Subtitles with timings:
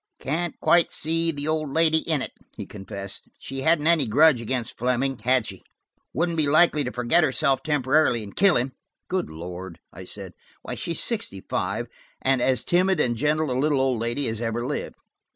[0.19, 3.29] "I can't quite see the old lady in it," he confessed.
[3.37, 5.61] "She hadn't any grudge against Fleming, had she?
[6.11, 8.71] Wouldn't be likely to forget herself temporarily and kill him?"
[9.09, 10.33] "Good Lord!" I said.
[10.63, 11.87] "Why, she's sixty five,
[12.19, 14.95] and as timid and gentle a little old lady as ever lived."